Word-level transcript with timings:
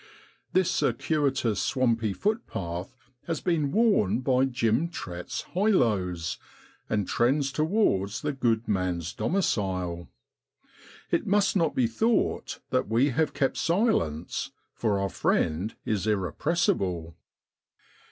This 0.53 0.71
circuitous, 0.71 1.61
swampy 1.61 2.11
footpath 2.11 2.97
has 3.27 3.39
been 3.39 3.71
worn 3.71 4.21
by 4.21 4.45
Jim 4.45 4.89
Trett's 4.89 5.43
'highlows,' 5.53 6.39
and 6.89 7.07
trends 7.07 7.51
towards 7.51 8.21
the 8.21 8.33
good 8.33 8.67
man's 8.67 9.13
domicile. 9.13 10.09
It 11.11 11.27
must 11.27 11.55
not 11.55 11.75
be 11.75 11.85
thought 11.85 12.61
that 12.71 12.87
we 12.89 13.09
have 13.09 13.35
kept 13.35 13.57
silence, 13.57 14.49
for 14.73 14.97
our 14.97 15.07
friend 15.09 15.75
is 15.85 16.07
irrepressible. 16.07 17.15